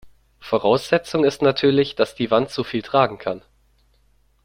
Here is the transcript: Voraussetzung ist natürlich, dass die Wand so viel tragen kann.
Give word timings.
Voraussetzung 0.39 1.25
ist 1.25 1.43
natürlich, 1.43 1.93
dass 1.95 2.15
die 2.15 2.31
Wand 2.31 2.49
so 2.49 2.63
viel 2.63 2.81
tragen 2.81 3.19
kann. 3.19 3.43